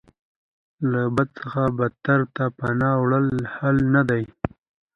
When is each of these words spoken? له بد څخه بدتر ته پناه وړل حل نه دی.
له 0.91 1.01
بد 1.15 1.29
څخه 1.39 1.63
بدتر 1.77 2.19
ته 2.35 2.45
پناه 2.59 2.95
وړل 3.01 3.27
حل 3.55 3.77
نه 3.93 4.01
دی. 4.09 4.23